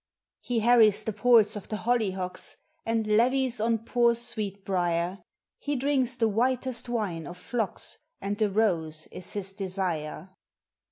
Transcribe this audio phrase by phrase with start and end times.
[0.41, 2.55] He harries the ports of the Hollyhocks,
[2.87, 5.19] And levies on poor Sweetbrier;
[5.59, 10.31] He drinks the whitest wine of Phlox, And the Rose is his desire.